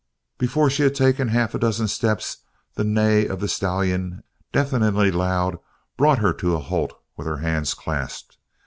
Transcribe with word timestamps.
Before 0.39 0.67
she 0.71 0.81
had 0.81 0.95
taken 0.95 1.27
half 1.27 1.53
a 1.53 1.59
dozen 1.59 1.87
steps 1.87 2.37
the 2.73 2.83
neigh 2.83 3.27
of 3.27 3.39
the 3.39 3.47
stallion, 3.47 4.23
deafeningly 4.51 5.11
loud, 5.11 5.59
brought 5.95 6.17
her 6.17 6.33
to 6.33 6.55
a 6.55 6.59
halt 6.59 6.99
with 7.17 7.27
her 7.27 7.37
hands 7.37 7.75
clasped. 7.75 8.39